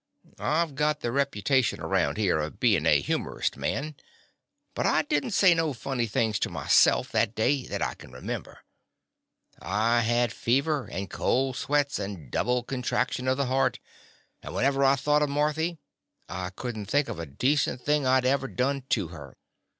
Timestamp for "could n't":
16.49-16.89